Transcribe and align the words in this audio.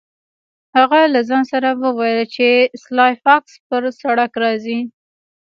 هغه 0.77 0.99
له 1.13 1.19
ځان 1.29 1.43
سره 1.51 1.69
وویل 1.83 2.21
چې 2.35 2.47
سلای 2.83 3.13
فاکس 3.23 3.51
پر 3.67 3.83
سړک 4.01 4.31
راځي 4.43 4.79